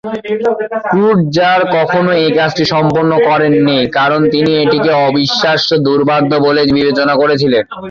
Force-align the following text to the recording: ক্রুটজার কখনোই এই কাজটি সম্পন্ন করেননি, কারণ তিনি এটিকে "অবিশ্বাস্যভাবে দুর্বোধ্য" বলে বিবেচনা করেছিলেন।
ক্রুটজার 0.87 1.59
কখনোই 1.75 2.19
এই 2.19 2.31
কাজটি 2.37 2.63
সম্পন্ন 2.73 3.11
করেননি, 3.27 3.77
কারণ 3.97 4.21
তিনি 4.33 4.51
এটিকে 4.63 4.91
"অবিশ্বাস্যভাবে 5.01 5.83
দুর্বোধ্য" 5.87 6.31
বলে 6.45 6.61
বিবেচনা 6.69 7.13
করেছিলেন। 7.21 7.63